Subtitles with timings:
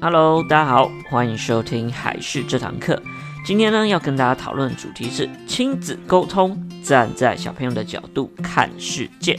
[0.00, 3.02] Hello，大家好，欢迎收听海事这堂课。
[3.44, 9.36] 今天呢，要跟大家讨论的主题是亲子沟通，站在小朋友的角度看世界。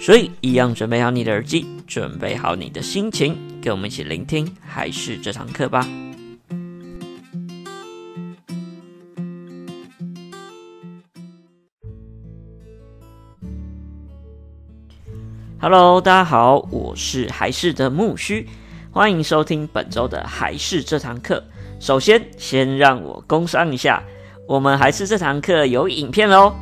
[0.00, 5.86] 所以，一样准备好你的耳机，准备好你的心情，跟我们一起聆听海事这堂课吧。
[15.60, 18.48] Hello，大家好，我是海事的木须。
[18.92, 21.40] 欢迎收听本周的还是这堂课。
[21.78, 24.02] 首先，先让我工商一下，
[24.48, 26.52] 我们还是这堂课有影片哦。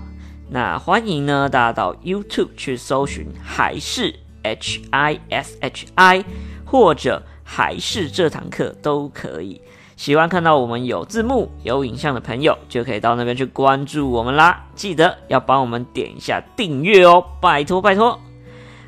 [0.50, 6.22] 那欢迎呢，大家到 YouTube 去搜寻还是 H I S H I，
[6.66, 9.62] 或者还是这堂课都可以。
[9.96, 14.66] 喜欢看到我们有字幕、有影像的朋友，就可以到那边去关注我们啦。
[14.74, 18.20] 记得要帮我们点一下订阅哦，拜托拜托。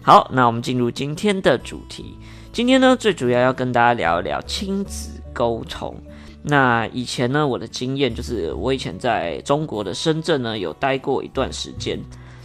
[0.02, 2.18] 好，那我们进入今天的主题。
[2.52, 5.94] 今天呢，最主要要跟大家聊一聊亲子沟通。
[6.42, 11.96] 那以前呢，我的经验就是，我以前在中国的深圳呢，有待过一段时间。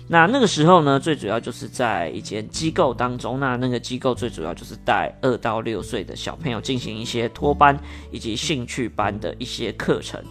[0.08, 3.40] 那那个时候呢，最主要就是在一间机构当中。
[3.40, 7.76] 那那个机构最主要就是带二到六岁的小朋友进行一些托班
[8.12, 10.24] 以及兴趣班的一些课程。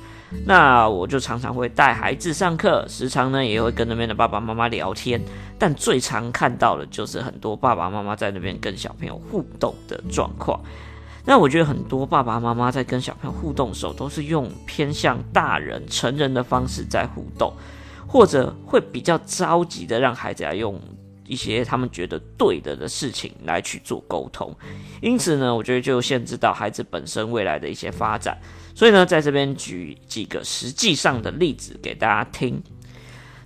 [0.46, 5.20] 那我就常常会带孩子上课，时常呢也会跟那边的爸爸妈妈聊天，
[5.58, 10.60] 但最常看到的就是很多爸爸妈妈在那边跟小朋友互动的状况。
[11.24, 17.52] 那我觉得很多爸爸妈妈在跟小朋友互动的时候，都是用偏向大人、成人的方式在互动，
[18.06, 20.80] 或者会比较着急的让孩子来用
[21.26, 24.54] 一些他们觉得对的的事情来去做沟通，
[25.00, 28.38] 因此呢，我觉得就限制到孩子本身未来的一些发展。
[28.74, 32.62] 所以呢，在这边举几个实际上的例子给大家听。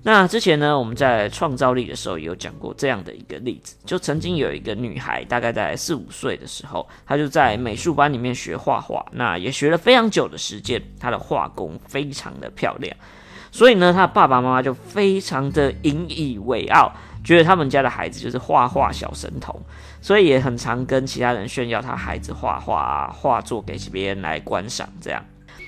[0.03, 12.97] 那之前呢，我们在创造力的时候也有讲过这样的一个例子，就曾经有一个女孩，大概在四五岁的时候，她就在美术班里面学画画，那也学了非常久的时间，她的画工非常的漂亮，
[13.51, 16.93] 所以呢，他爸爸妈妈就非常的引以为傲。
[17.25, 19.55] 觉得他们家的孩子就是画画小神童，
[20.01, 24.89] 所以也很常跟其他人炫耀他孩子画画啊画作给别人来观赏。
[24.99, 25.23] 这样，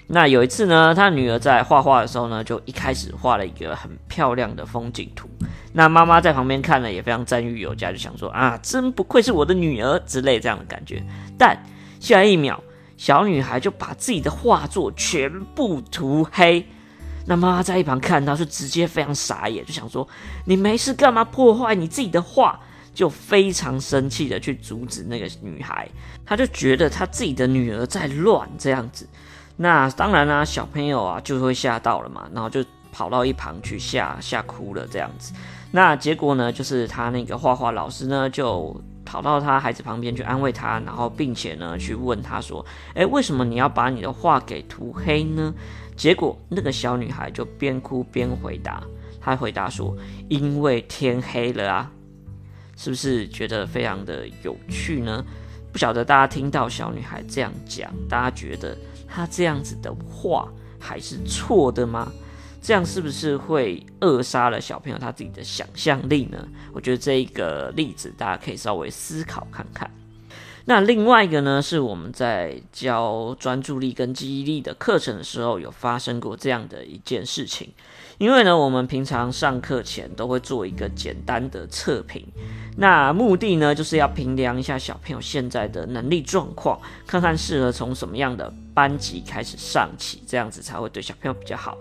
[0.07, 5.29] 那有一次呢，他女儿在画画的时候呢，就一开始画了一个很漂亮的风景图。
[5.73, 11.03] 那妈妈在旁边看了也非常赞誉有加，就想说啊，真不愧是我的女儿之类这样的感觉。
[11.37, 11.63] 但
[11.99, 12.63] 下一秒，
[12.97, 16.65] 小女孩就把自己的画作全部涂黑。
[17.27, 20.07] 那妈妈在一旁看到，是直接非常傻眼，就想说
[20.47, 22.59] ：“你没事干嘛破坏你自己的画？”
[22.93, 25.89] 就非常生气的去阻止那个女孩。
[26.27, 29.09] 她就觉得她自己的女儿在乱这样子。
[29.57, 35.33] 那当然啦、小朋友啊就会吓到了嘛，然后就跑到一旁去吓吓哭了这样子。
[35.71, 38.79] 那结果呢，就是他那个画画老师呢就
[39.11, 45.53] 跑到他孩子旁边去安慰他，然后并且呢去问他说：“诶，为什么你要把你的画给涂黑呢？”
[45.99, 48.85] 结果，那个小女孩就边哭边回答，
[49.21, 49.97] 她回答说
[50.31, 51.91] ：“因为天黑了啊。”
[52.79, 55.25] 是不是觉得非常的有趣呢？
[55.73, 58.79] 不晓得大家听到小女孩这样讲，大家觉得
[59.09, 62.13] 她这样子的话还是错的吗？
[62.61, 66.47] 这样是不是会扼杀了小朋友他自己的想象力呢？
[66.73, 69.91] 我觉得这一个例子大家可以稍微思考看看。
[70.67, 77.71] 那另外一个呢，是我们在教专注力跟记忆力的课程的时候，有发生过这样的一件事情。
[78.19, 82.25] 因为呢，我们平常上课前都会做一个简单的测评，
[82.77, 91.77] 那目的呢，就是要评量一下小朋友现在的能力状况，看看适合从什么样的班级开始上起，这样子才会对小朋友比较好。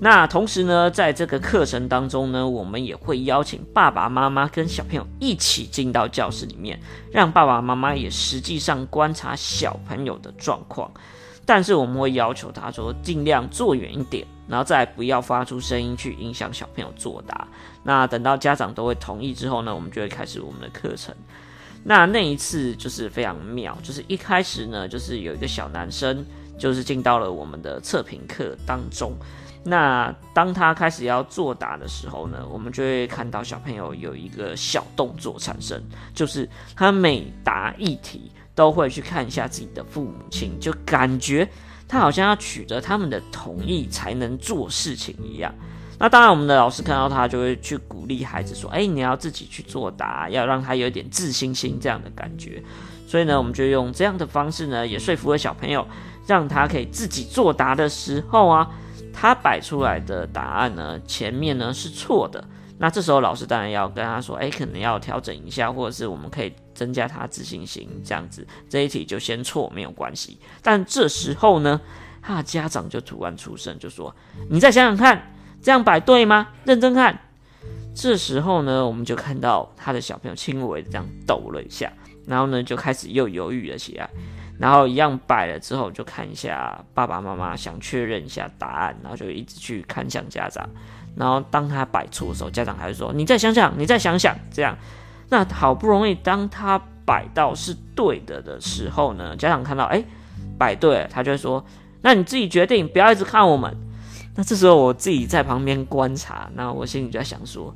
[0.00, 6.80] 那同时呢，在这个课程当中呢，我们也会邀请爸爸妈妈跟小朋友一起进到教室里面，
[7.12, 10.90] 让爸爸妈妈也实际上观察小朋友的状况。
[11.46, 17.46] 但是我们会要求他说，尽量坐远一点，然后再不要发出声音去影响小朋友作答。
[17.84, 21.14] 那等到家长都会同意之后呢，我们就会开始我们的课程。
[21.82, 26.26] 那那一次就是非常妙，就是一开始呢，就是有一个小男生，
[26.60, 29.12] 就是进到了我们的测评课当中。
[29.64, 35.82] 那当他开始要作答的时候呢，我们就会看到小朋友有一个小动作产生，
[36.14, 41.46] 就是他每答一题，都会去看一下自己的父母亲，就感觉
[41.88, 45.52] 他好像要取得他们的同意才能做事情一样。
[45.98, 52.62] 那当然，我们的老师看到他就会去鼓励孩子说：“哎，你要自己去作答，要让他有一点自信心这样的感觉。”
[53.06, 55.86] 所以呢，我们就用这样的方式呢，也说服了小朋友，
[56.30, 58.70] 让他可以自己作答的时候啊，
[59.12, 62.44] 他摆出来的答案呢，前面呢是错的。
[62.78, 70.38] 那这时候老师当然要跟他说：“哎，可能要调整一下，或者是我们可以。”增加他自信心，这样子这一题就先错没有关系。
[70.62, 71.78] 但这时候呢，
[72.22, 74.16] 他家长就突然出声，就说
[74.48, 76.48] ：“你再想想看，这样摆对吗？
[76.64, 77.20] 认真看。”
[77.94, 81.92] 这时候呢，我们就看到他的小朋友轻微的这样抖了一下，
[82.26, 84.08] 然后呢就开始又犹豫了起来。
[84.60, 90.68] 然后一样摆了之后，就看一下爸爸妈妈，想确认一下答案，然后就一直去看向家长。
[91.16, 94.76] 然后当他摆错的时候，家长还会说：“你再想想，你再想想。”这样，
[95.30, 100.04] 那好不容易当他摆到是对的的时候呢，家长看到哎
[100.58, 101.64] 摆对了，他就会说
[102.02, 103.74] ：“那你自己决定，不要一直看我们。”
[104.36, 107.74] 那这时候我自己在旁边观察，那我心里就在想说：“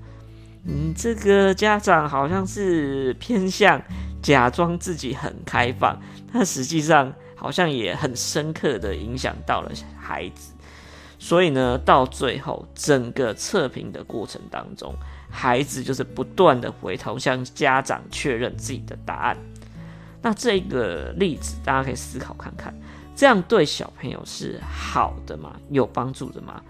[0.63, 3.81] 你这个家长好像是 偏向
[4.25, 6.01] 假装自己很开放。”
[6.33, 10.53] 但实际上好像也很深刻的影响到了孩子，
[11.17, 14.93] 所以呢，到最后整个测评的过程当中，
[15.31, 19.37] 孩子就是不断的回头向家长确认自己的答案。
[20.21, 22.75] 那这个例子大家可以思考看看，
[23.15, 25.55] 这样对小朋友是好的吗？
[25.71, 26.61] 有帮助的吗？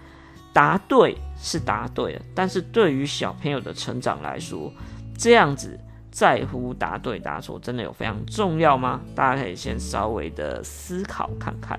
[0.52, 4.70] 答对是答对了，但是对于小朋友的成长来说，
[5.16, 5.80] 这样子。
[6.14, 9.00] 在乎答对答错，真的有非常重要吗？
[9.16, 11.76] 大家可以先稍微的思考看看。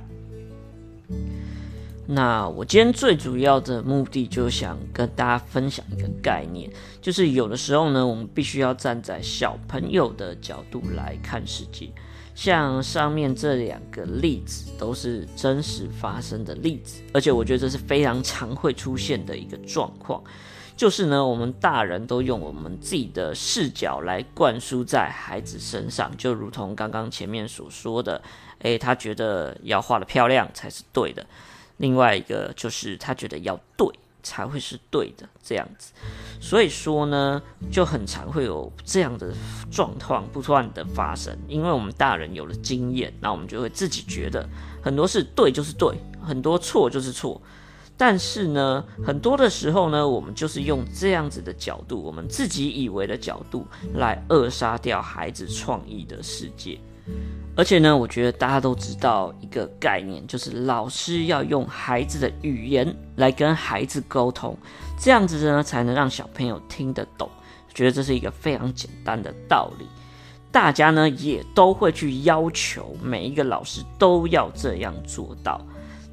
[2.05, 6.69] 那我今天最主要的目的，就想跟大家分享一个概念，
[7.01, 11.89] 就是有的时候呢，我们必须要站在小朋友的角度来看世界。
[12.35, 20.21] 像上面这两个例子，都是真实发生的例子，而且我觉得这是非常常会出现的一个状况。
[20.75, 28.22] 就是呢，我们大人都用我们自己的视角来灌输在孩子身上，就如同刚刚前面所说的，
[28.60, 31.25] 诶，他觉得要画得漂亮才是对的。
[31.77, 33.88] 另外一个就是他觉得要对
[34.22, 35.94] 才会是对的，这样子。
[36.42, 39.33] 所以说呢，就很常会有这样的
[39.71, 44.45] 状况不断的发生，因为我们大人有了经验，那我们就会自己觉得
[44.83, 47.42] 很多事对就是对，很多错就是错。
[47.97, 56.77] 但是呢，很多的时候呢，我们就是用这样子的角度，我们自己以为的角度来扼杀掉孩子创意的世界。
[57.56, 64.57] 而且呢，我觉得大家都知道一个概念，就是老师要用孩子的语言来跟孩子沟通，
[65.00, 67.30] 这样子呢，才能让小朋友听得懂。
[67.74, 69.86] 觉得这是一个非常简单的道理，
[70.51, 75.62] 大家呢也都会去要求每一个老师都要这样做到。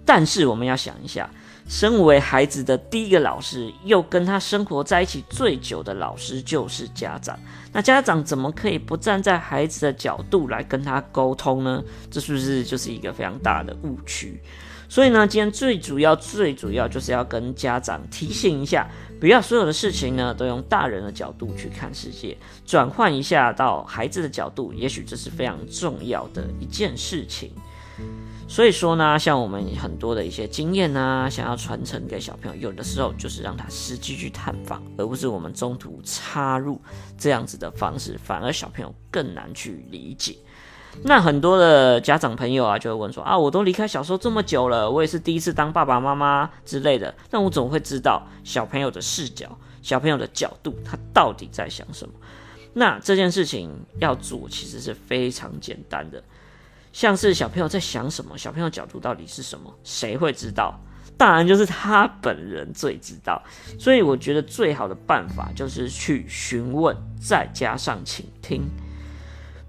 [0.05, 1.29] 但是我们要想一下。
[1.69, 7.39] 身为孩子的第一个老师，又跟他生活在一起最久的老师就是家长。
[7.73, 11.83] 那家长怎么可以不站在孩子的角度来跟他沟通呢？
[12.11, 14.41] 这是不是就是一个非常大的误区？
[14.89, 18.87] 所以呢，今天最主要、最主要就是要跟家长提醒一下，
[19.19, 22.37] 不要所有的事情呢都用大人的角度去看世界，
[22.67, 27.51] 转换一下到孩子的角度，也许这是非常重要的一件事情。
[28.49, 36.79] 所以说呢，像我们很多的一些经验啊，想要传承给小朋友，有的时候就是让他实际去探访，而不是我们中途插入
[37.17, 40.37] 这样子的方式，反而小朋友更难去理解。
[41.03, 52.13] 那很多的家长朋友啊，就会问说啊，我都离开小时候这么久了，我也是第一次当爸爸妈妈之类的，那我总会知道小朋友的视角、小朋友的角度，他到底在想什么？
[52.75, 56.23] 那这件事情要做，其实是非常简单的。
[56.93, 60.79] 像是小朋友在想什么，小朋友角度到底是什么，谁会知道？
[61.17, 63.43] 当然就是他本人最知道。
[63.79, 68.63] 所以我觉得最好的办法就是去询问，再加上倾听。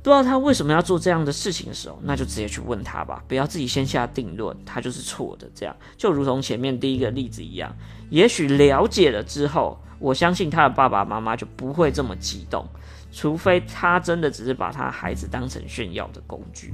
[0.02, 5.50] 不知道他为什么要做这样的事情的时候，那就直接去问他吧，不要自己先下定论，他就是错的。
[5.56, 7.74] 这样就如同前面第一个例子一样，
[8.10, 12.68] 也许了解了之后，我相信他的爸爸妈妈就不会这么激动，
[13.14, 16.74] 除非他真的只是把他孩子当成炫耀的工具。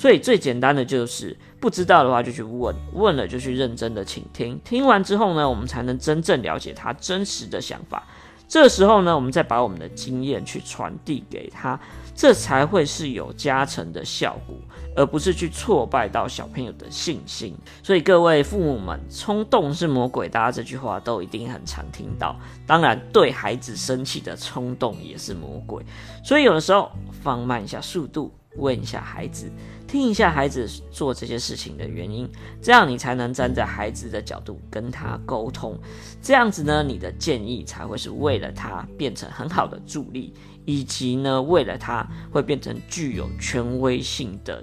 [0.00, 8.02] 所以最简单的就是不知道的话就去问，问了就去认真的倾听，听完之后呢，我们才能真正了解他真实的想法。
[8.48, 11.78] 这时候呢，我们再把我们的经验去传递给他，
[12.14, 14.56] 这才会是有加成的效果，
[14.96, 17.54] 而不是去挫败到小朋友的信心。
[17.82, 22.34] 所以各位父母们，冲动是魔鬼，大家这句话都一定很常听到。
[22.66, 25.84] 当然，对孩子生气的冲动也是魔鬼。
[26.24, 26.90] 所以有的时候
[27.22, 29.52] 放慢一下速度，问一下孩子。
[29.90, 32.30] 听一下孩子做这些事情的原因，
[32.62, 35.76] 这样你才能站在孩子的角度跟他沟通。
[36.22, 40.32] 这样子呢，你的建议才会是为了他变成很好的助力，
[40.64, 44.62] 以及呢，为了他会变成具有权威性的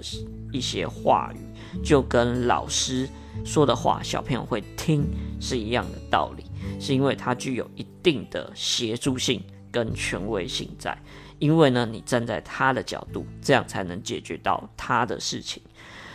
[0.50, 3.06] 一些话语，就跟老师
[3.44, 5.06] 说的话小朋友会听
[5.38, 6.44] 是一样的道理，
[6.80, 10.98] 是因为它具有一定的协助性跟权威性在。
[11.38, 15.62] 因为呢，你站在他的角度，这样才能解决到他的事情。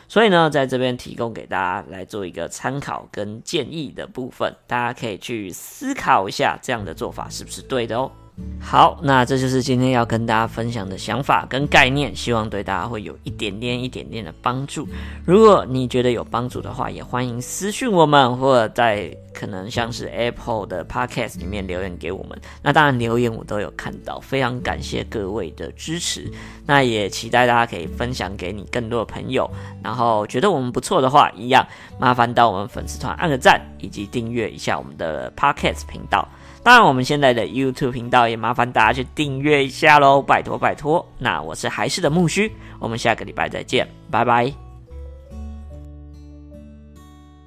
[0.07, 8.11] 所以呢，在这边提供给大家来做一个参考跟建议的部分，大家可以去思考一下，这样的做法是不是对的哦。
[8.65, 14.87] 好，那这就是今天要跟大家分享的想法跟概念，希望对大家会有一点点、一点点的帮助。
[15.25, 22.39] 如果你觉得有帮助的话，也欢迎私讯我们，或者在可能像是 Apple 的 Podcast 里面留言给我们。
[22.63, 26.31] 那当然，留言我都有看到，非常感谢各位的支持。
[26.65, 29.47] 那也期待大家可以分享给你更多的朋友。
[29.83, 31.67] 然后觉得我们不错的话，一样
[31.99, 36.27] 麻烦到我们粉丝团按个赞，以及订阅一下我们的 Podcast 频道。
[36.63, 41.03] 当然，我们现在的 YouTube 频道也蛮麻烦大家去订阅一下喽，拜托拜托。
[41.17, 44.72] 那我是还是的木须，我们下个礼拜再见，拜拜。